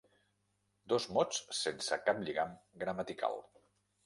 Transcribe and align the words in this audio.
Dos 0.93 1.05
mots 1.17 1.43
sense 1.59 1.99
cap 2.09 2.25
lligam 2.25 2.57
gramatical. 2.85 3.39